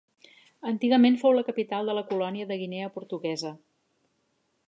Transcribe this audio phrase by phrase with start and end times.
[0.69, 3.55] Antigament fou la capital de la colònia de Guinea Portuguesa.